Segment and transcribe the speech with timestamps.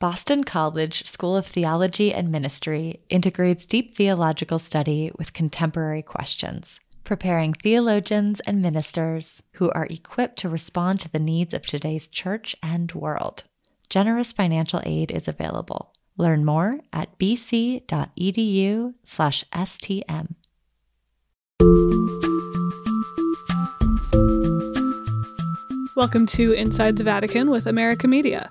[0.00, 7.52] Boston College School of Theology and Ministry integrates deep theological study with contemporary questions, preparing
[7.52, 12.92] theologians and ministers who are equipped to respond to the needs of today's church and
[12.92, 13.42] world.
[13.90, 15.92] Generous financial aid is available.
[16.16, 17.84] Learn more at bc.edu/stm.
[25.96, 28.48] Welcome to Inside the Vatican with America Media.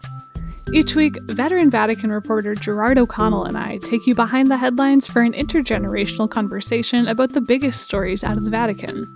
[0.74, 5.22] Each week, veteran Vatican reporter Gerard O'Connell and I take you behind the headlines for
[5.22, 9.08] an intergenerational conversation about the biggest stories out of the Vatican.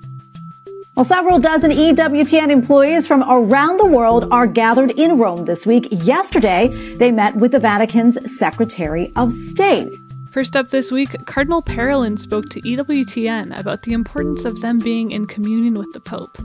[0.95, 5.87] Well, several dozen EWTN employees from around the world are gathered in Rome this week.
[5.91, 9.91] Yesterday, they met with the Vatican's Secretary of State.
[10.31, 15.11] First up this week, Cardinal Parolin spoke to EWTN about the importance of them being
[15.11, 16.37] in communion with the Pope.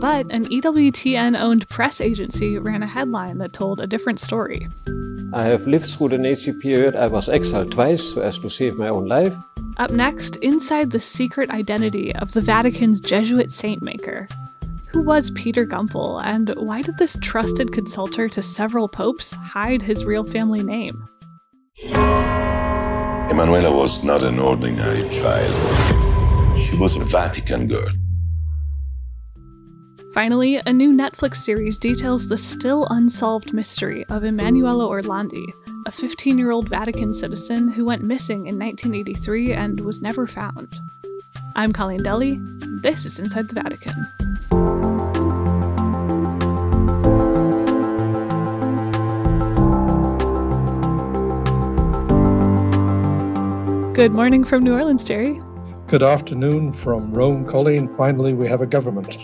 [0.00, 4.68] But an EWTN owned press agency ran a headline that told a different story.
[5.32, 6.94] I have lived through the Nazi period.
[6.94, 9.34] I was exiled twice so as to save my own life.
[9.76, 14.28] Up next, inside the secret identity of the Vatican's Jesuit saint maker.
[14.90, 20.04] Who was Peter Gumpel, and why did this trusted consultor to several popes hide his
[20.04, 20.94] real family name?
[23.30, 26.60] Emanuela was not an ordinary child.
[26.60, 27.90] She was a Vatican girl.
[30.12, 35.46] Finally, a new Netflix series details the still unsolved mystery of Emanuela Orlandi,
[35.86, 40.68] a 15 year old Vatican citizen who went missing in 1983 and was never found.
[41.56, 42.36] I'm Colleen Dulle.
[42.82, 44.71] This is Inside the Vatican.
[54.02, 55.38] Good morning from New Orleans, Jerry.
[55.86, 57.86] Good afternoon from Rome, Colleen.
[57.96, 59.16] Finally, we have a government.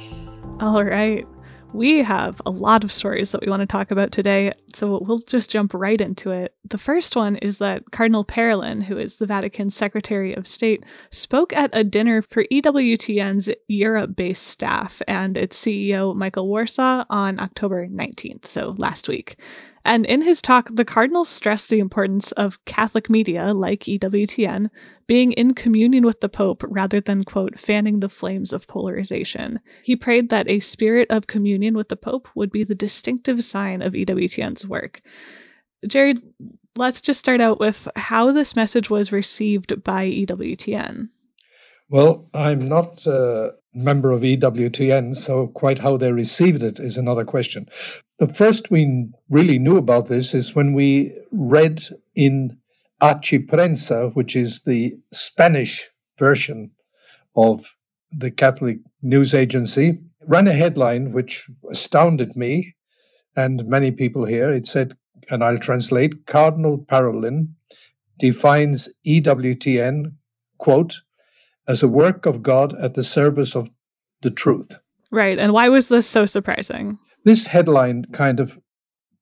[0.61, 1.27] All right.
[1.75, 5.19] We have a lot of stories that we want to talk about today, so we'll
[5.19, 6.55] just jump right into it.
[6.65, 11.53] The first one is that Cardinal Parolin, who is the Vatican's Secretary of State, spoke
[11.53, 17.88] at a dinner for EWTN's Europe based staff and its CEO, Michael Warsaw, on October
[17.88, 19.38] 19th, so last week.
[19.88, 24.69] And in his talk, the Cardinal stressed the importance of Catholic media, like EWTN,
[25.06, 29.60] being in communion with the Pope rather than, quote, fanning the flames of polarization.
[29.82, 33.81] He prayed that a spirit of communion with the Pope would be the distinctive sign
[33.81, 35.00] of EWTN's work.
[35.87, 36.20] Jared,
[36.76, 41.09] let's just start out with how this message was received by EWTN.
[41.88, 47.25] Well, I'm not a member of EWTN, so quite how they received it is another
[47.25, 47.70] question.
[48.19, 51.83] The first we really knew about this is when we read
[52.17, 52.59] in
[53.01, 56.73] Aci Prensa, which is the Spanish version
[57.37, 57.77] of
[58.11, 62.75] the Catholic news agency, ran a headline which astounded me
[63.37, 64.50] and many people here.
[64.50, 64.95] It said,
[65.31, 67.50] and I'll translate Cardinal Parolin
[68.19, 70.12] defines EWTN,
[70.59, 71.03] quote,
[71.69, 73.71] as a work of God at the service of
[74.23, 74.77] the truth.
[75.12, 75.39] Right.
[75.39, 76.99] And why was this so surprising?
[77.28, 78.59] This headline kind of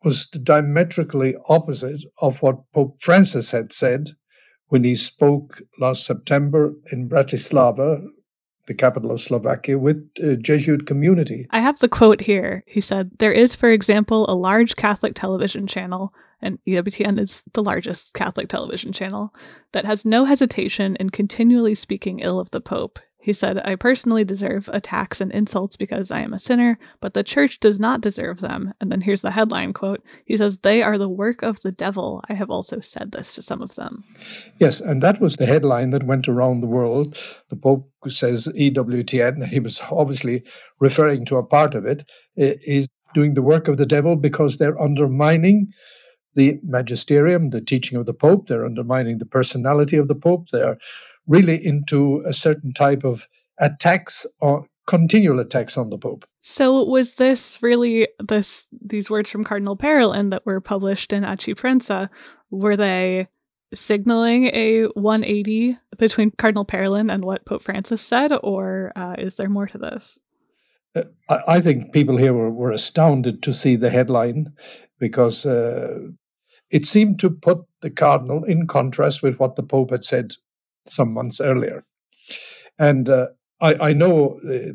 [0.04, 4.10] was diametrically opposite of what Pope Francis had said
[4.68, 8.06] when he spoke last September in Bratislava,
[8.68, 11.48] the capital of Slovakia, with a Jesuit community.
[11.50, 12.62] I have the quote here.
[12.68, 17.62] He said, There is, for example, a large Catholic television channel, and EWTN is the
[17.64, 19.34] largest Catholic television channel,
[19.72, 23.00] that has no hesitation in continually speaking ill of the Pope.
[23.26, 27.24] He said, I personally deserve attacks and insults because I am a sinner, but the
[27.24, 28.72] church does not deserve them.
[28.80, 30.00] And then here's the headline quote.
[30.26, 32.22] He says, They are the work of the devil.
[32.28, 34.04] I have also said this to some of them.
[34.60, 37.18] Yes, and that was the headline that went around the world.
[37.48, 40.44] The Pope says EWTN, he was obviously
[40.78, 44.80] referring to a part of it, is doing the work of the devil because they're
[44.80, 45.72] undermining
[46.36, 50.78] the magisterium, the teaching of the Pope, they're undermining the personality of the Pope, they're
[51.26, 53.28] really into a certain type of
[53.58, 56.24] attacks or continual attacks on the Pope.
[56.40, 61.54] So was this really this these words from Cardinal Parolin that were published in Aci
[61.54, 62.08] Prensa,
[62.50, 63.28] were they
[63.74, 69.48] signaling a 180 between Cardinal Parolin and what Pope Francis said, or uh, is there
[69.48, 70.18] more to this?
[70.94, 74.52] Uh, I, I, think people here were, were, astounded to see the headline
[74.98, 75.98] because uh,
[76.70, 80.34] it seemed to put the Cardinal in contrast with what the Pope had said
[80.88, 81.82] some months earlier.
[82.78, 83.28] And uh,
[83.60, 84.72] I, I, know uh,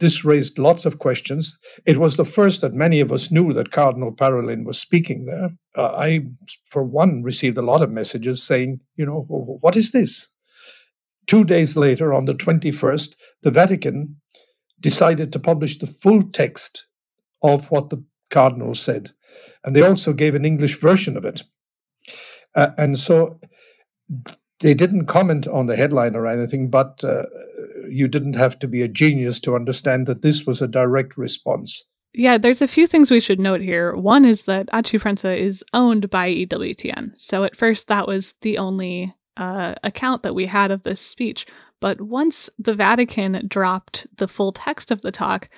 [0.00, 1.58] this raised lots of questions.
[1.86, 5.50] It was the first that many of us knew that Cardinal Parolin was speaking there.
[5.76, 6.20] Uh, I,
[6.68, 10.28] for one, received a lot of messages saying, you know, what is this?
[11.26, 14.16] Two days later, on the 21st, the Vatican
[14.80, 16.86] decided to publish the full text
[17.42, 19.10] of what the Cardinal said.
[19.64, 21.42] And they also gave an English version of it.
[22.54, 23.40] Uh, and so
[24.60, 27.24] they didn't comment on the headline or anything, but uh,
[27.88, 31.84] you didn't have to be a genius to understand that this was a direct response.
[32.14, 33.94] Yeah, there's a few things we should note here.
[33.94, 37.16] One is that Aci Prensa is owned by EWTN.
[37.16, 41.46] So at first, that was the only uh, account that we had of this speech.
[41.80, 45.48] But once the Vatican dropped the full text of the talk,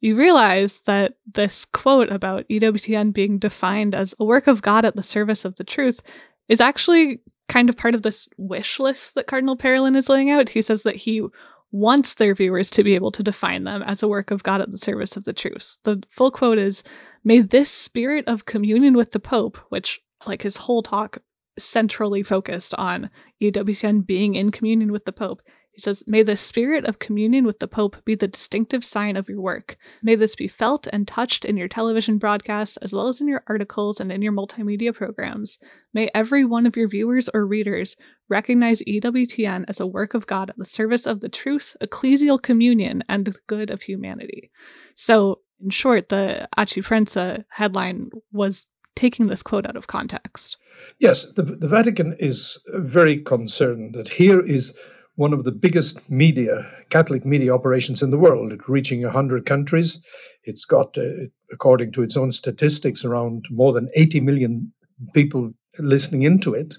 [0.00, 4.96] you realize that this quote about EWTN being defined as a work of God at
[4.96, 6.00] the service of the truth
[6.48, 10.50] is actually kind of part of this wish list that Cardinal Parolin is laying out.
[10.50, 11.22] He says that he
[11.70, 14.70] wants their viewers to be able to define them as a work of God at
[14.70, 15.76] the service of the truth.
[15.84, 16.82] The full quote is
[17.24, 21.18] May this spirit of communion with the Pope, which, like his whole talk,
[21.58, 23.10] centrally focused on
[23.42, 25.42] EWTN being in communion with the Pope,
[25.78, 29.28] he says, May the spirit of communion with the Pope be the distinctive sign of
[29.28, 29.76] your work.
[30.02, 33.44] May this be felt and touched in your television broadcasts, as well as in your
[33.46, 35.60] articles and in your multimedia programs.
[35.94, 37.94] May every one of your viewers or readers
[38.28, 43.04] recognize EWTN as a work of God at the service of the truth, ecclesial communion,
[43.08, 44.50] and the good of humanity.
[44.96, 48.66] So, in short, the Aci Prensa headline was
[48.96, 50.56] taking this quote out of context.
[50.98, 54.76] Yes, the, the Vatican is very concerned that here is
[55.18, 58.52] one of the biggest media, Catholic media operations in the world.
[58.52, 60.00] It's reaching 100 countries.
[60.44, 64.72] It's got, uh, according to its own statistics, around more than 80 million
[65.14, 65.50] people
[65.80, 66.76] listening into it.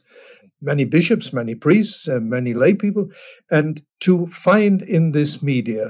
[0.61, 3.09] Many bishops, many priests, uh, many lay people.
[3.51, 5.89] And to find in this media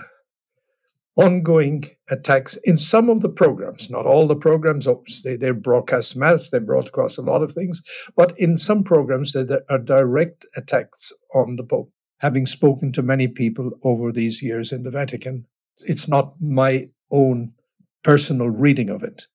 [1.18, 4.88] ongoing attacks in some of the programs, not all the programs,
[5.24, 7.84] they, they broadcast mass, they broadcast a lot of things,
[8.16, 13.27] but in some programs, there are direct attacks on the Pope having spoken to many
[13.27, 15.45] people over these years in the Vatican,
[15.80, 17.54] it's not my own
[18.04, 19.27] personal reading of it.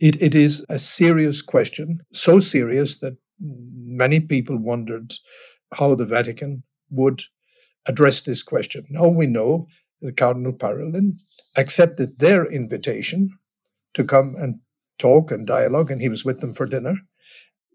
[0.00, 5.12] It, it is a serious question, so serious that many people wondered
[5.74, 7.22] how the Vatican would
[7.86, 8.84] address this question.
[8.90, 9.66] Now we know
[10.00, 11.18] that Cardinal Parolin
[11.56, 13.30] accepted their invitation
[13.94, 14.60] to come and
[14.98, 16.96] talk and dialogue, and he was with them for dinner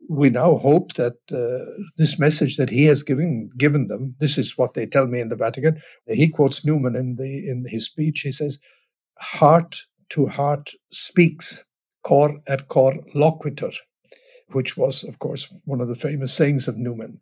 [0.10, 1.66] we now hope that uh,
[1.98, 5.30] this message that he has given given them this is what they tell me in
[5.30, 8.22] the Vatican he quotes Newman in the in his speech.
[8.22, 8.60] He says
[9.18, 9.78] heart
[10.10, 11.66] to heart speaks
[12.04, 13.76] cor ad cor loquitur
[14.50, 17.20] which was of course one of the famous sayings of Newman.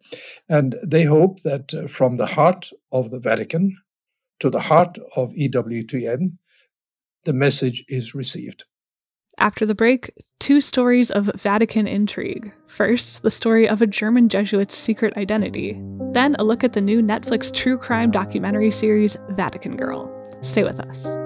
[0.50, 3.78] And they hope that uh, from the heart of the Vatican
[4.40, 6.38] to the heart of EWTN
[7.26, 8.66] the message is received
[9.44, 10.10] after the break,
[10.40, 12.54] two stories of Vatican intrigue.
[12.66, 15.82] First, the story of a German Jesuit's secret identity.
[16.14, 20.10] Then, a look at the new Netflix true crime documentary series, Vatican Girl.
[20.40, 21.18] Stay with us.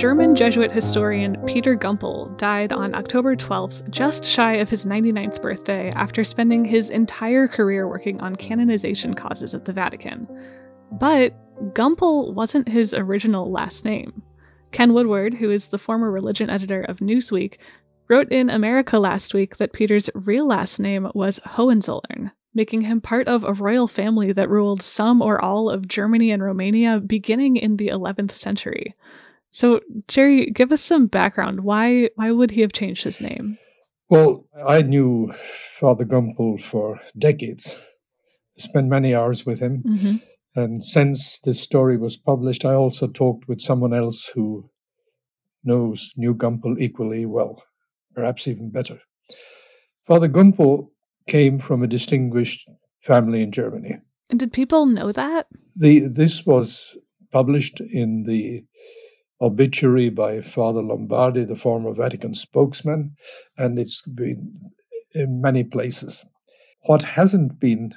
[0.00, 5.90] German Jesuit historian Peter Gumpel died on October 12th, just shy of his 99th birthday,
[5.90, 10.26] after spending his entire career working on canonization causes at the Vatican.
[10.90, 11.34] But
[11.74, 14.22] Gumpel wasn't his original last name.
[14.72, 17.58] Ken Woodward, who is the former religion editor of Newsweek,
[18.08, 23.28] wrote in America last week that Peter's real last name was Hohenzollern, making him part
[23.28, 27.76] of a royal family that ruled some or all of Germany and Romania beginning in
[27.76, 28.94] the 11th century.
[29.50, 31.60] So, Jerry, give us some background.
[31.60, 33.58] Why why would he have changed his name?
[34.08, 35.32] Well, I knew
[35.78, 37.76] Father Gumpel for decades.
[38.58, 39.82] I spent many hours with him.
[39.86, 40.16] Mm-hmm.
[40.56, 44.68] And since this story was published, I also talked with someone else who
[45.62, 47.62] knows knew Gumpel equally well,
[48.14, 48.98] perhaps even better.
[50.06, 50.88] Father Gumpel
[51.28, 52.68] came from a distinguished
[53.00, 53.98] family in Germany.
[54.28, 55.46] And did people know that?
[55.76, 56.96] The this was
[57.30, 58.64] published in the
[59.40, 63.16] obituary by Father Lombardi, the former Vatican spokesman,
[63.56, 64.60] and it's been
[65.14, 66.24] in many places.
[66.82, 67.94] What hasn't been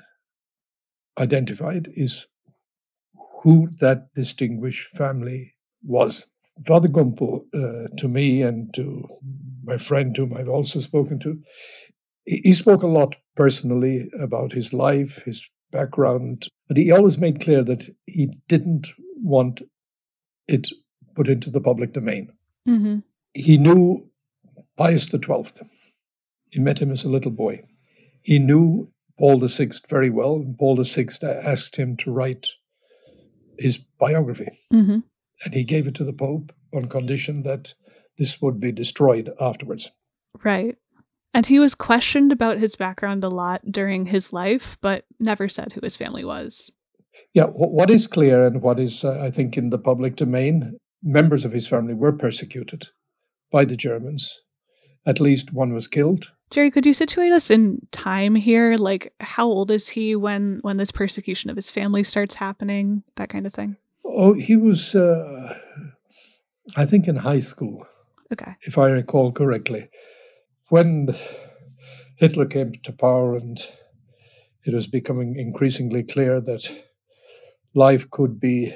[1.20, 2.28] identified is
[3.44, 6.30] who that distinguished family was.
[6.66, 9.08] Father Gumpel, uh, to me and to
[9.64, 11.40] my friend whom I've also spoken to,
[12.26, 17.64] he spoke a lot personally about his life, his background, but he always made clear
[17.64, 19.62] that he didn't want
[20.48, 20.70] it
[21.16, 22.32] put into the public domain.
[22.68, 23.00] Mm-hmm.
[23.34, 24.08] He knew
[24.78, 25.68] Pius XII.
[26.50, 27.62] He met him as a little boy.
[28.22, 30.44] He knew Paul VI very well.
[30.58, 32.48] Paul VI asked him to write
[33.58, 34.50] his biography.
[34.72, 35.00] Mm-hmm.
[35.46, 37.74] And he gave it to the Pope on condition that
[38.18, 39.92] this would be destroyed afterwards.
[40.44, 40.78] Right.
[41.34, 45.74] And he was questioned about his background a lot during his life, but never said
[45.74, 46.72] who his family was.
[47.34, 51.46] Yeah, what is clear and what is, uh, I think, in the public domain, members
[51.46, 52.86] of his family were persecuted
[53.52, 54.42] by the Germans.
[55.06, 56.32] At least one was killed.
[56.50, 58.76] Jerry, could you situate us in time here?
[58.78, 63.04] Like, how old is he when when this persecution of his family starts happening?
[63.16, 63.76] That kind of thing.
[64.06, 65.58] Oh, he was, uh,
[66.78, 67.86] I think, in high school.
[68.32, 68.56] Okay.
[68.62, 69.90] If I recall correctly,
[70.70, 71.10] when
[72.18, 73.58] Hitler came to power and
[74.66, 76.86] it was becoming increasingly clear that
[77.74, 78.74] life could be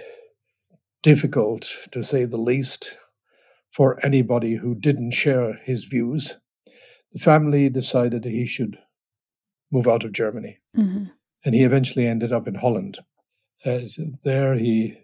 [1.03, 2.97] difficult, to say the least,
[3.71, 6.37] for anybody who didn't share his views,
[7.13, 8.77] the family decided he should
[9.71, 10.57] move out of Germany.
[10.75, 11.05] Mm-hmm.
[11.45, 12.99] And he eventually ended up in Holland.
[13.65, 14.97] As there, he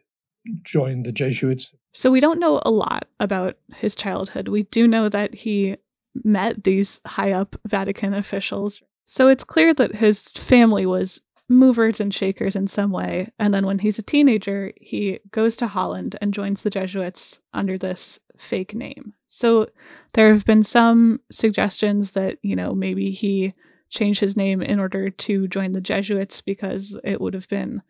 [0.63, 1.73] joined the Jesuits.
[1.93, 4.47] So we don't know a lot about his childhood.
[4.47, 5.77] We do know that he
[6.23, 8.81] met these high up Vatican officials.
[9.05, 13.31] So it's clear that his family was movers and shakers in some way.
[13.39, 17.77] And then when he's a teenager, he goes to Holland and joins the Jesuits under
[17.77, 19.13] this fake name.
[19.27, 19.67] So
[20.13, 23.53] there have been some suggestions that, you know, maybe he
[23.89, 27.81] changed his name in order to join the Jesuits because it would have been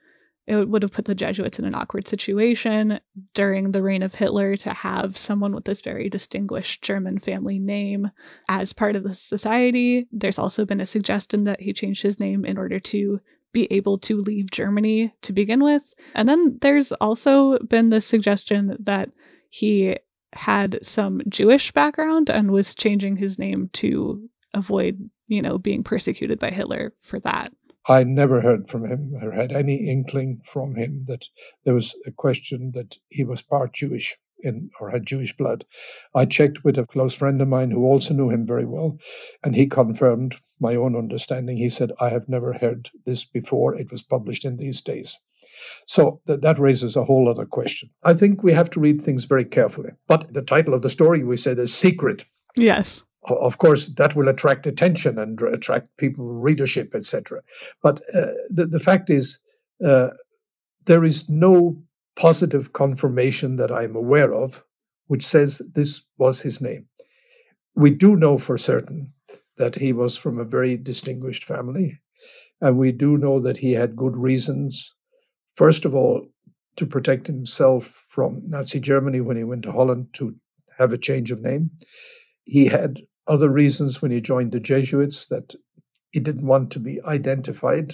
[0.45, 2.99] it would have put the Jesuits in an awkward situation
[3.33, 8.11] during the reign of Hitler to have someone with this very distinguished German family name
[8.49, 10.05] as part of the society.
[10.11, 13.21] There's also been a suggestion that he changed his name in order to
[13.53, 15.93] be able to leave Germany to begin with.
[16.15, 19.11] And then there's also been the suggestion that
[19.49, 19.97] he
[20.33, 26.39] had some Jewish background and was changing his name to avoid, you know, being persecuted
[26.39, 27.53] by Hitler for that.
[27.87, 31.27] I never heard from him or had any inkling from him that
[31.65, 35.65] there was a question that he was part Jewish in or had Jewish blood.
[36.13, 38.97] I checked with a close friend of mine who also knew him very well,
[39.43, 41.57] and he confirmed my own understanding.
[41.57, 43.75] He said, I have never heard this before.
[43.75, 45.19] It was published in these days.
[45.87, 47.89] So th- that raises a whole other question.
[48.03, 49.91] I think we have to read things very carefully.
[50.07, 52.25] But the title of the story we said is Secret.
[52.55, 57.41] Yes of course that will attract attention and attract people readership etc
[57.81, 59.39] but uh, the, the fact is
[59.85, 60.09] uh,
[60.85, 61.77] there is no
[62.15, 64.63] positive confirmation that i'm aware of
[65.07, 66.87] which says this was his name
[67.75, 69.13] we do know for certain
[69.57, 71.99] that he was from a very distinguished family
[72.61, 74.93] and we do know that he had good reasons
[75.53, 76.25] first of all
[76.75, 80.35] to protect himself from nazi germany when he went to holland to
[80.77, 81.69] have a change of name
[82.45, 85.55] he had other reasons when he joined the Jesuits that
[86.11, 87.93] he didn't want to be identified.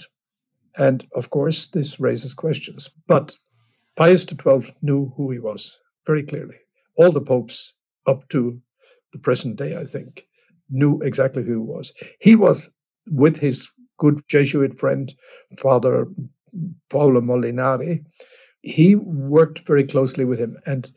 [0.76, 2.90] And of course, this raises questions.
[3.06, 3.36] But
[4.00, 6.56] Pius XII knew who he was very clearly.
[6.96, 7.74] All the popes
[8.06, 8.58] up to
[9.12, 10.26] the present day, I think,
[10.70, 11.92] knew exactly who he was.
[12.18, 12.74] He was
[13.06, 15.12] with his good Jesuit friend,
[15.58, 16.06] Father
[16.88, 18.06] Paolo Molinari.
[18.62, 20.90] He worked very closely with him, and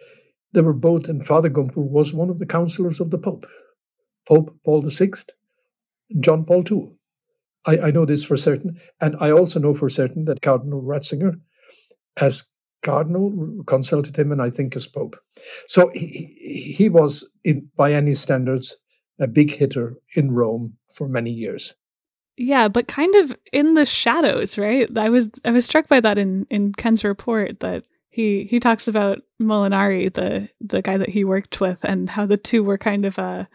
[0.54, 3.46] they were both, and Father Gumpel was one of the counselors of the Pope.
[4.26, 5.12] Pope Paul VI,
[6.22, 6.94] John Paul II.
[7.66, 8.80] I, I know this for certain.
[9.02, 11.42] And I also know for certain that Cardinal Ratzinger,
[12.16, 12.46] as
[12.84, 15.16] cardinal, consulted him and I think as Pope.
[15.68, 18.76] So he, he was, in, by any standards,
[19.20, 21.76] a big hitter in Rome for many years.
[22.36, 24.90] Yeah, but kind of in the shadows, right?
[24.98, 28.88] I was I was struck by that in in Ken's report that he he talks
[28.88, 33.06] about Molinari, the the guy that he worked with, and how the two were kind
[33.06, 33.46] of uh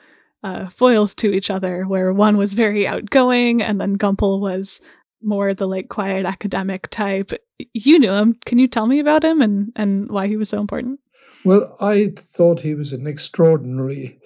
[0.44, 4.80] uh, foils to each other, where one was very outgoing and then Gumpel was
[5.22, 7.32] more the like quiet academic type.
[7.72, 8.38] You knew him.
[8.44, 11.00] Can you tell me about him and, and why he was so important?
[11.44, 14.18] Well, I thought he was an extraordinary,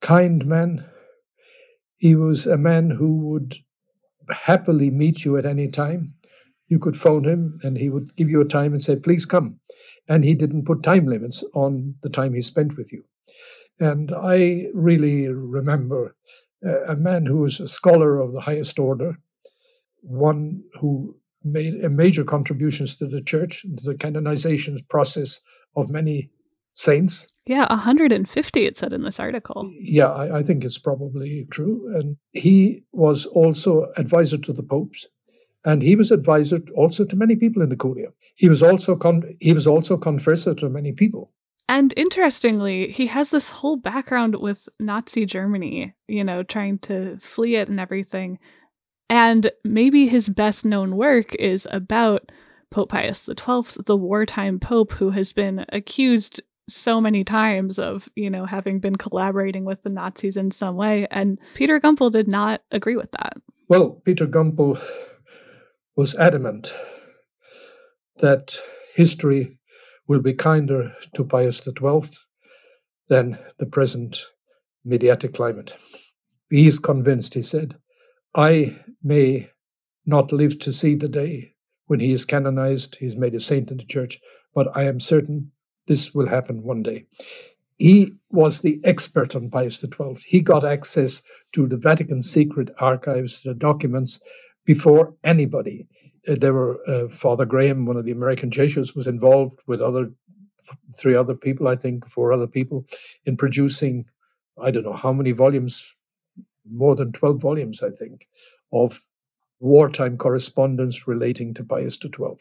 [0.00, 0.84] kind man.
[1.98, 3.56] He was a man who would
[4.30, 6.14] happily meet you at any time.
[6.68, 9.60] You could phone him and he would give you a time and say, please come.
[10.08, 13.04] And he didn't put time limits on the time he spent with you.
[13.78, 16.14] And I really remember
[16.64, 19.18] uh, a man who was a scholar of the highest order,
[20.02, 25.40] one who made major contributions to the church, to the canonization process
[25.74, 26.30] of many
[26.74, 27.26] saints.
[27.46, 29.70] Yeah, 150, it said in this article.
[29.78, 31.84] Yeah, I, I, think it's probably true.
[31.94, 35.06] And he was also advisor to the popes.
[35.64, 38.08] And he was advisor also to many people in the Curia.
[38.34, 41.30] He was also con- he was also confessor to many people.
[41.68, 47.56] And interestingly, he has this whole background with Nazi Germany, you know, trying to flee
[47.56, 48.40] it and everything.
[49.08, 52.32] And maybe his best known work is about
[52.70, 58.30] Pope Pius XII, the wartime pope who has been accused so many times of, you
[58.30, 61.06] know, having been collaborating with the Nazis in some way.
[61.10, 63.34] And Peter Gumpel did not agree with that.
[63.68, 64.82] Well, Peter Gumpel
[65.96, 66.74] was adamant
[68.18, 68.58] that
[68.94, 69.58] history
[70.06, 72.16] will be kinder to Pius XII
[73.08, 74.26] than the present
[74.84, 75.76] mediatic climate.
[76.50, 77.76] He is convinced, he said,
[78.34, 79.50] I may
[80.06, 81.52] not live to see the day
[81.86, 84.18] when he is canonized, he's made a saint in the church,
[84.54, 85.52] but I am certain
[85.86, 87.04] this will happen one day.
[87.76, 90.16] He was the expert on Pius XII.
[90.24, 91.20] He got access
[91.52, 94.20] to the Vatican secret archives, the documents,
[94.64, 95.86] before anybody.
[96.28, 100.12] Uh, there were uh, Father Graham, one of the American Jesuits, was involved with other
[100.96, 102.86] three other people, I think, four other people,
[103.26, 104.04] in producing
[104.62, 105.94] I don't know how many volumes,
[106.70, 108.26] more than twelve volumes, I think,
[108.72, 109.06] of
[109.60, 112.36] wartime correspondence relating to Pius XII.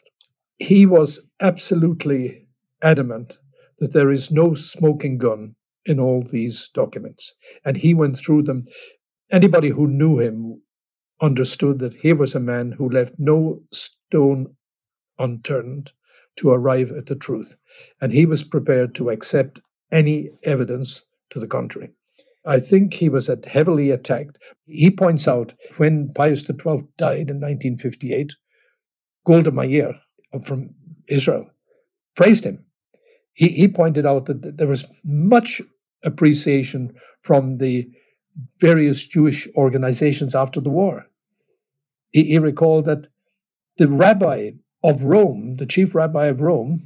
[0.60, 2.48] He was absolutely
[2.82, 3.38] adamant
[3.80, 7.34] that there is no smoking gun in all these documents.
[7.66, 8.66] And he went through them.
[9.32, 10.62] Anybody who knew him
[11.22, 14.56] understood that he was a man who left no stone
[15.20, 15.92] unturned
[16.38, 17.56] to arrive at the truth.
[18.02, 19.62] And he was prepared to accept
[19.92, 21.92] any evidence to the contrary.
[22.46, 24.38] I think he was heavily attacked.
[24.66, 28.34] He points out when Pius XII died in 1958,
[29.26, 29.94] Golda Meir
[30.44, 30.72] from
[31.08, 31.48] Israel
[32.16, 32.66] praised him
[33.34, 35.62] he, he pointed out that there was much
[36.04, 37.90] appreciation from the
[38.60, 41.08] various Jewish organizations after the war.
[42.12, 43.08] He, he recalled that
[43.78, 44.52] the rabbi
[44.84, 46.82] of Rome, the chief rabbi of Rome,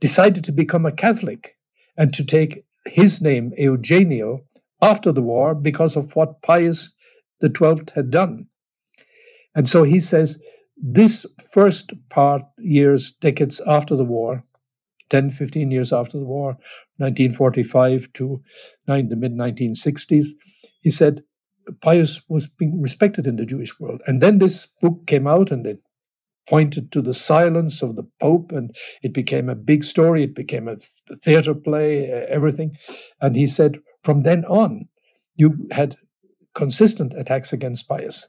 [0.00, 1.56] decided to become a Catholic
[1.96, 4.44] and to take his name, Eugenio,
[4.82, 6.94] after the war because of what Pius
[7.42, 8.46] XII had done.
[9.54, 10.38] And so he says
[10.76, 14.42] this first part, years, decades after the war,
[15.10, 16.56] 10, 15 years after the war,
[16.98, 18.40] 1945 to
[18.86, 20.28] nine, the mid 1960s,
[20.80, 21.22] he said
[21.82, 24.00] Pius was being respected in the Jewish world.
[24.06, 25.80] And then this book came out and it
[26.48, 30.24] pointed to the silence of the Pope, and it became a big story.
[30.24, 30.76] It became a
[31.22, 32.76] theater play, everything.
[33.20, 34.88] And he said, from then on,
[35.36, 35.96] you had
[36.54, 38.28] consistent attacks against Pius.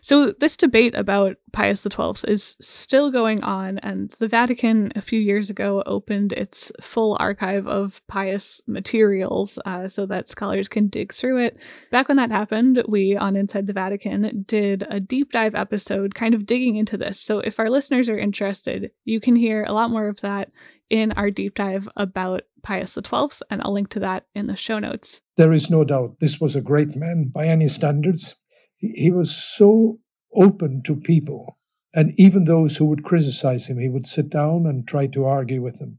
[0.00, 5.18] So, this debate about Pius XII is still going on, and the Vatican a few
[5.18, 11.12] years ago opened its full archive of Pius materials uh, so that scholars can dig
[11.12, 11.58] through it.
[11.90, 16.34] Back when that happened, we on Inside the Vatican did a deep dive episode kind
[16.34, 17.20] of digging into this.
[17.20, 20.52] So, if our listeners are interested, you can hear a lot more of that
[20.90, 24.78] in our deep dive about Pius XII, and I'll link to that in the show
[24.78, 25.22] notes.
[25.38, 28.36] There is no doubt this was a great man by any standards
[28.78, 29.98] he was so
[30.34, 31.58] open to people.
[31.94, 35.62] And even those who would criticize him, he would sit down and try to argue
[35.62, 35.98] with them.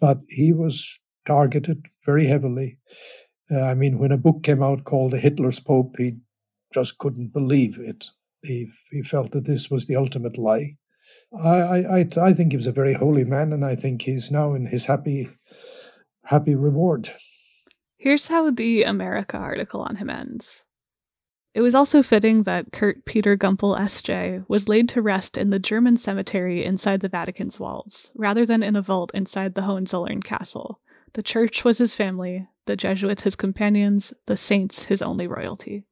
[0.00, 2.78] But he was targeted very heavily.
[3.50, 6.16] Uh, I mean, when a book came out called The Hitler's Pope, he
[6.72, 8.06] just couldn't believe it.
[8.42, 10.76] He, he felt that this was the ultimate lie.
[11.32, 14.54] I, I, I think he was a very holy man, and I think he's now
[14.54, 15.28] in his happy,
[16.30, 17.08] happy reward.
[17.98, 20.64] Here's how the America article on him ends.
[21.54, 24.42] It was also fitting that Kurt Peter Gumpel S.J.
[24.46, 28.76] was laid to rest in the German cemetery inside the Vatican's walls, rather than in
[28.76, 30.80] a vault inside the Hohenzollern castle.
[31.14, 35.84] The church was his family, the Jesuits his companions, the saints his only royalty.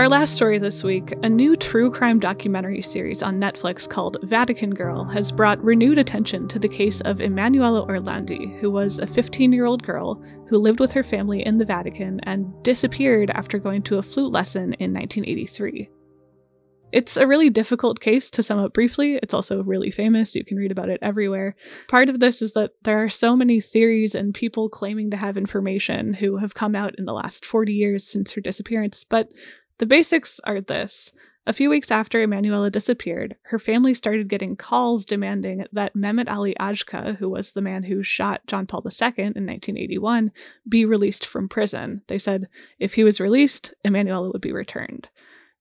[0.00, 4.70] Our last story this week, a new true crime documentary series on Netflix called Vatican
[4.70, 9.52] Girl has brought renewed attention to the case of Emanuela Orlandi, who was a 15
[9.52, 10.14] year old girl
[10.48, 14.32] who lived with her family in the Vatican and disappeared after going to a flute
[14.32, 15.90] lesson in 1983.
[16.92, 19.18] It's a really difficult case to sum up briefly.
[19.22, 20.34] It's also really famous.
[20.34, 21.54] You can read about it everywhere.
[21.88, 25.36] Part of this is that there are so many theories and people claiming to have
[25.36, 29.28] information who have come out in the last 40 years since her disappearance, but
[29.80, 31.12] the basics are this.
[31.46, 36.54] A few weeks after Emanuela disappeared, her family started getting calls demanding that Mehmet Ali
[36.60, 40.32] Agca, who was the man who shot John Paul II in 1981,
[40.68, 42.02] be released from prison.
[42.08, 42.46] They said
[42.78, 45.08] if he was released, Emanuela would be returned.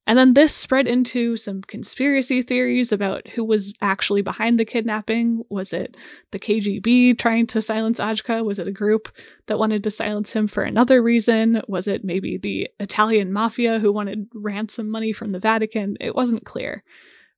[0.09, 5.43] And then this spread into some conspiracy theories about who was actually behind the kidnapping.
[5.49, 5.95] Was it
[6.31, 8.43] the KGB trying to silence Agca?
[8.43, 11.61] Was it a group that wanted to silence him for another reason?
[11.67, 15.95] Was it maybe the Italian mafia who wanted ransom money from the Vatican?
[15.99, 16.83] It wasn't clear.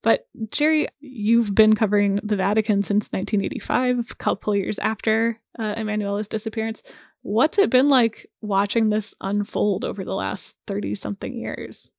[0.02, 6.30] But Jerry, you've been covering the Vatican since 1985, a couple years after uh, Emanuela's
[6.30, 6.84] disappearance.
[7.22, 11.92] What's it been like watching this unfold over the last 30 something years?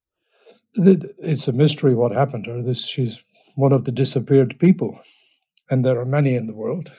[0.74, 2.62] It's a mystery what happened to her.
[2.62, 3.22] This she's
[3.56, 4.98] one of the disappeared people,
[5.70, 6.92] and there are many in the world.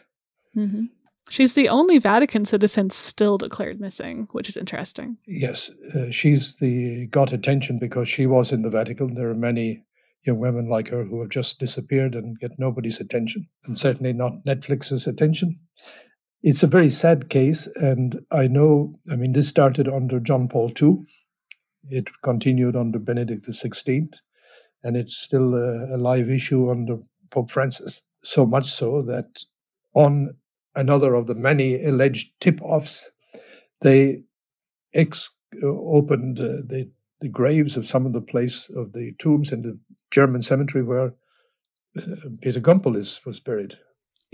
[0.56, 0.86] Mm-hmm.
[1.30, 5.18] She's the only Vatican citizen still declared missing, which is interesting.
[5.26, 9.16] Yes, uh, she's the got attention because she was in the Vatican.
[9.16, 9.84] There are many
[10.26, 14.46] young women like her who have just disappeared and get nobody's attention, and certainly not
[14.46, 15.56] Netflix's attention.
[16.44, 19.00] It's a very sad case, and I know.
[19.10, 21.06] I mean, this started under John Paul II.
[21.90, 24.14] It continued under Benedict XVI,
[24.84, 26.98] and it's still a, a live issue under
[27.30, 28.02] Pope Francis.
[28.24, 29.44] So much so that
[29.94, 30.36] on
[30.76, 33.12] another of the many alleged tip-offs,
[33.82, 34.24] they
[34.94, 36.90] ex- opened uh, the,
[37.22, 39.78] the graves of some of the place of the tombs in the
[40.10, 41.14] German cemetery where
[41.98, 42.02] uh,
[42.42, 43.76] Peter Gumpel is was buried.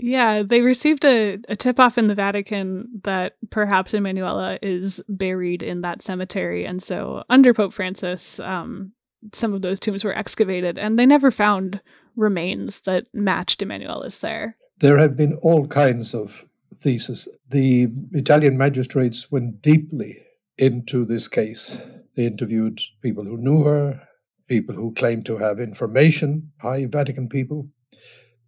[0.02, 5.62] Yeah, they received a, a tip off in the Vatican that perhaps Emanuela is buried
[5.62, 6.64] in that cemetery.
[6.64, 8.92] And so, under Pope Francis, um,
[9.32, 11.80] some of those tombs were excavated and they never found
[12.16, 14.56] remains that matched Emanuela's there.
[14.78, 17.28] There have been all kinds of theses.
[17.48, 20.22] The Italian magistrates went deeply
[20.56, 21.82] into this case.
[22.16, 24.00] They interviewed people who knew her,
[24.48, 27.68] people who claimed to have information, high Vatican people.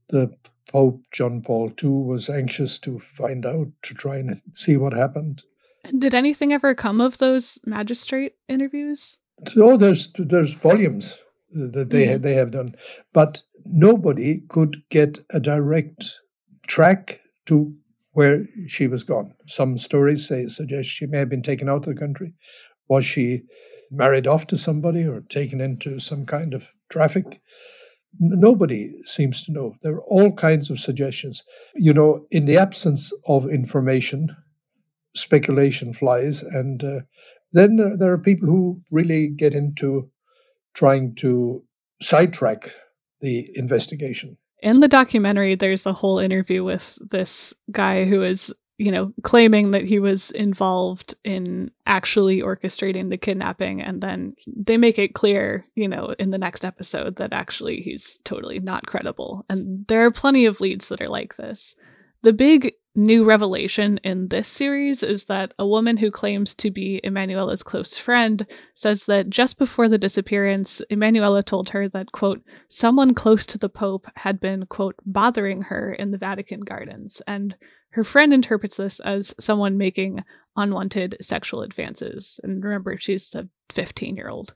[0.09, 0.35] The
[0.68, 5.42] Pope John Paul II was anxious to find out, to try and see what happened.
[5.98, 9.18] Did anything ever come of those magistrate interviews?
[9.57, 11.18] Oh, there's there's volumes
[11.51, 12.22] that they mm.
[12.22, 12.77] they have done,
[13.12, 16.20] but nobody could get a direct
[16.66, 17.75] track to
[18.12, 19.35] where she was gone.
[19.46, 22.35] Some stories say suggest she may have been taken out of the country.
[22.88, 23.42] Was she
[23.90, 27.40] married off to somebody or taken into some kind of traffic?
[28.20, 29.75] Nobody seems to know.
[29.83, 31.42] There are all kinds of suggestions.
[31.75, 34.37] You know, in the absence of information,
[35.14, 37.01] speculation flies, and uh,
[37.53, 40.11] then there are people who really get into
[40.75, 41.62] trying to
[42.01, 42.70] sidetrack
[43.20, 48.90] the investigation in the documentary there's a whole interview with this guy who is you
[48.90, 54.99] know claiming that he was involved in actually orchestrating the kidnapping and then they make
[54.99, 59.87] it clear you know in the next episode that actually he's totally not credible and
[59.87, 61.77] there are plenty of leads that are like this
[62.23, 67.01] the big new revelation in this series is that a woman who claims to be
[67.03, 73.14] Emanuela's close friend says that just before the disappearance, Emanuela told her that, quote, someone
[73.14, 77.23] close to the Pope had been, quote, bothering her in the Vatican gardens.
[77.27, 77.57] And
[77.92, 80.24] her friend interprets this as someone making
[80.57, 82.40] unwanted sexual advances.
[82.42, 84.52] And remember, she's a 15 year old.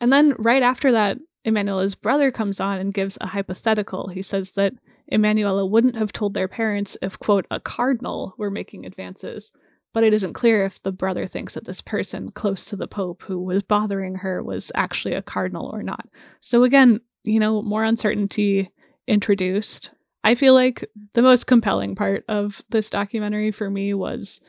[0.00, 4.08] And then right after that, Emanuela's brother comes on and gives a hypothetical.
[4.08, 4.74] He says that
[5.08, 9.52] Emanuela wouldn't have told their parents if, quote, a cardinal were making advances.
[9.92, 13.22] But it isn't clear if the brother thinks that this person close to the Pope
[13.24, 16.06] who was bothering her was actually a cardinal or not.
[16.40, 18.70] So again, you know, more uncertainty
[19.06, 19.92] introduced.
[20.24, 24.40] I feel like the most compelling part of this documentary for me was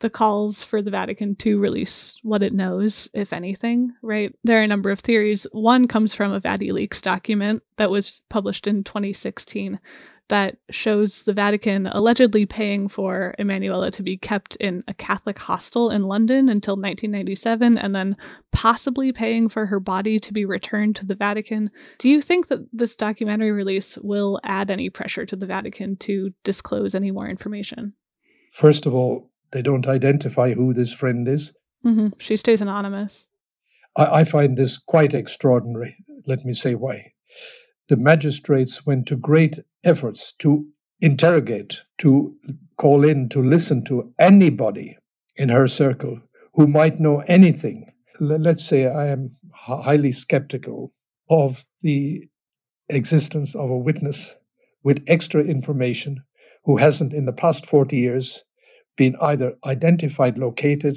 [0.00, 4.32] the calls for the Vatican to release what it knows, if anything, right?
[4.44, 5.46] There are a number of theories.
[5.52, 9.80] One comes from a VatiLeaks document that was published in 2016
[10.28, 15.90] that shows the Vatican allegedly paying for Emanuela to be kept in a Catholic hostel
[15.90, 18.16] in London until 1997 and then
[18.52, 21.70] possibly paying for her body to be returned to the Vatican.
[21.98, 26.32] Do you think that this documentary release will add any pressure to the Vatican to
[26.44, 27.94] disclose any more information?
[28.52, 31.52] First of all, they don't identify who this friend is.
[31.84, 32.08] Mm-hmm.
[32.18, 33.26] She stays anonymous.
[33.96, 35.96] I, I find this quite extraordinary.
[36.26, 37.12] Let me say why.
[37.88, 40.66] The magistrates went to great efforts to
[41.00, 42.34] interrogate, to
[42.76, 44.96] call in, to listen to anybody
[45.36, 46.20] in her circle
[46.54, 47.90] who might know anything.
[48.20, 50.92] Let's say I am highly skeptical
[51.30, 52.28] of the
[52.88, 54.36] existence of a witness
[54.82, 56.24] with extra information
[56.64, 58.44] who hasn't, in the past 40 years,
[58.96, 60.96] been either identified, located,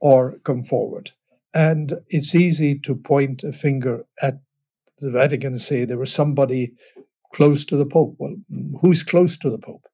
[0.00, 1.12] or come forward.
[1.54, 4.40] And it's easy to point a finger at
[4.98, 6.72] the Vatican say there was somebody
[7.32, 8.16] close to the Pope.
[8.18, 8.36] Well,
[8.80, 9.86] who's close to the Pope?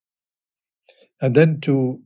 [1.20, 2.00] And then to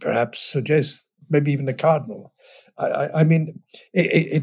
[0.00, 2.32] perhaps suggest maybe even a cardinal.
[2.78, 3.60] I, I, I mean,
[3.92, 4.42] it, it,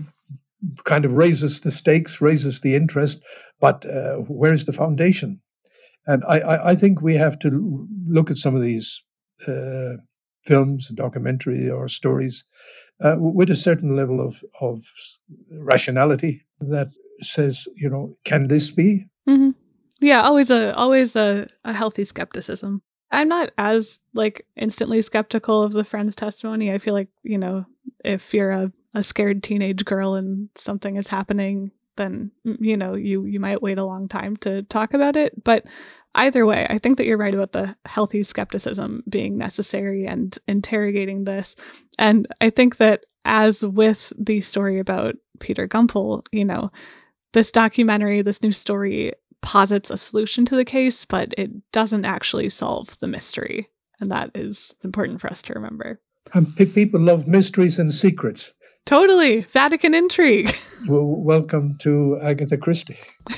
[0.83, 3.23] kind of raises the stakes, raises the interest,
[3.59, 5.39] but uh, where's the foundation?
[6.07, 9.03] And I, I, think we have to look at some of these
[9.47, 9.97] uh,
[10.43, 12.45] films, documentary, or stories
[13.03, 14.83] uh, with a certain level of, of
[15.51, 16.87] rationality that
[17.21, 19.07] says, you know, can this be?
[19.27, 19.51] Mm-hmm.
[20.01, 22.81] Yeah, always a always a, a healthy skepticism.
[23.11, 26.71] I'm not as like instantly skeptical of the friend's testimony.
[26.71, 27.65] I feel like you know,
[28.03, 33.25] if you're a, a scared teenage girl and something is happening, then you know you
[33.25, 35.43] you might wait a long time to talk about it.
[35.43, 35.65] But
[36.15, 41.23] either way, I think that you're right about the healthy skepticism being necessary and interrogating
[41.23, 41.55] this.
[41.97, 46.71] And I think that as with the story about Peter Gumpel, you know,
[47.35, 52.47] this documentary, this new story posits a solution to the case, but it doesn't actually
[52.47, 53.69] solve the mystery.
[53.99, 55.99] And that is important for us to remember.
[56.33, 58.53] And people love mysteries and secrets.
[58.85, 59.41] Totally.
[59.41, 60.49] Vatican intrigue.
[60.87, 62.97] well, welcome to Agatha Christie.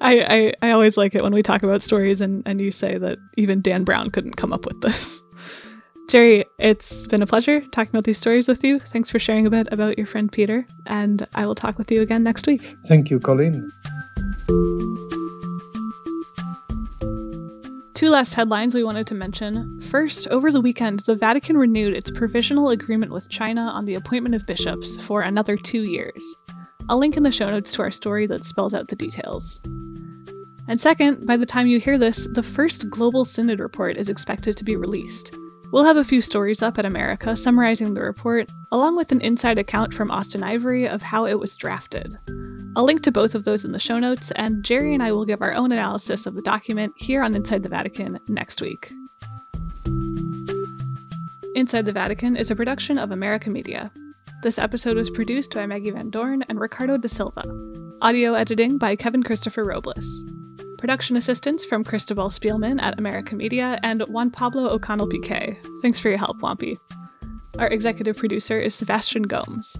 [0.00, 2.98] I, I, I always like it when we talk about stories and, and you say
[2.98, 5.22] that even Dan Brown couldn't come up with this.
[6.08, 8.78] Jerry, it's been a pleasure talking about these stories with you.
[8.78, 12.00] Thanks for sharing a bit about your friend Peter, and I will talk with you
[12.00, 12.76] again next week.
[12.86, 13.68] Thank you, Colleen.
[17.94, 19.80] Two last headlines we wanted to mention.
[19.80, 24.36] First, over the weekend, the Vatican renewed its provisional agreement with China on the appointment
[24.36, 26.36] of bishops for another two years.
[26.88, 29.60] I'll link in the show notes to our story that spells out the details.
[30.68, 34.56] And second, by the time you hear this, the first Global Synod report is expected
[34.56, 35.34] to be released.
[35.72, 39.58] We'll have a few stories up at America summarizing the report, along with an inside
[39.58, 42.16] account from Austen Ivereigh of how it was drafted.
[42.76, 45.24] I'll link to both of those in the show notes, and Jerry and I will
[45.24, 48.92] give our own analysis of the document here on Inside the Vatican next week.
[51.54, 53.90] Inside the Vatican is a production of America Media.
[54.42, 57.42] This episode was produced by Maggie Van Dorn and Ricardo da Silva.
[58.02, 60.22] Audio editing by Kevin Christopher Robles.
[60.78, 65.58] Production assistance from Cristobal Spielman at America Media and Juan Pablo O'Connell Piquet.
[65.80, 66.76] Thanks for your help, Wampy.
[67.58, 69.78] Our executive producer is Sebastian Gomes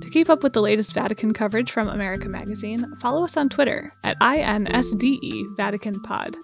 [0.00, 3.92] To keep up with the latest Vatican coverage from America Magazine, follow us on Twitter
[4.04, 6.36] at INSDE Vatican Pod.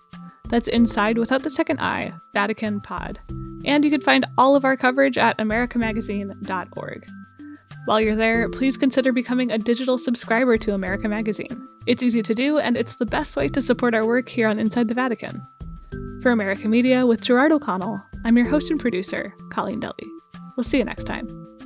[0.51, 3.18] That's inside without the second I, Vatican Pod.
[3.64, 7.07] And you can find all of our coverage at americamagazine.org.
[7.88, 11.66] While you're there, please consider becoming a digital subscriber to America Magazine.
[11.87, 14.59] It's easy to do, and it's the best way to support our work here on
[14.59, 15.40] Inside the Vatican.
[16.20, 19.94] For America Media with Gerard O'Connell, I'm your host and producer, Colleen Dulle.
[20.55, 21.58] We'll see you next time.